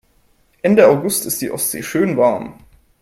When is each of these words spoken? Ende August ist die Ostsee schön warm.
Ende 0.63 0.87
August 0.87 1.27
ist 1.27 1.43
die 1.43 1.51
Ostsee 1.51 1.83
schön 1.83 2.17
warm. 2.17 2.55